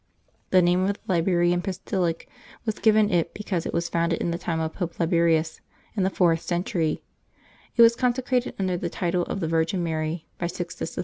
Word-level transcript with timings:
The 0.49 0.63
name 0.63 0.85
of 0.87 0.93
the 0.93 0.99
Liberian 1.07 1.59
Basilic 1.59 2.27
was 2.65 2.79
given 2.79 3.11
it 3.11 3.35
because 3.35 3.67
it 3.67 3.71
was 3.73 3.87
founded 3.87 4.19
in 4.19 4.31
the 4.31 4.39
time 4.39 4.59
of 4.59 4.73
Pope 4.73 4.99
Liberius, 4.99 5.61
in 5.95 6.01
the 6.01 6.09
fourth 6.09 6.41
century; 6.41 7.03
it 7.75 7.83
was 7.83 7.95
consecrated, 7.95 8.55
under 8.57 8.77
the 8.77 8.89
title 8.89 9.21
of 9.21 9.41
the 9.41 9.47
Virgin 9.47 9.83
Mary, 9.83 10.25
by 10.39 10.47
Sixtus 10.47 10.97
III. 10.97 10.99